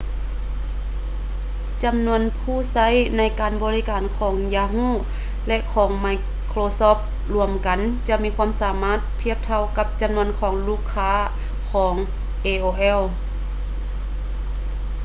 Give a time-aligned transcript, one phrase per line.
[1.83, 2.87] ຈຳນວນຜູ້ໃຊ້
[3.39, 5.07] ການບໍລິການຂອງ ຢາຮູ yahoo!
[5.47, 6.07] ແລະ ຂອງ ໄມ
[6.49, 10.27] ໂຄຼຊອບທ໌ ລວມກັນຈະມີຄວາມສາມາດທຽບເທົ່າກັບ ຈຳນວນ
[10.67, 11.13] ລູກຄ້າ
[11.71, 11.93] ຂອງ
[12.45, 13.01] aol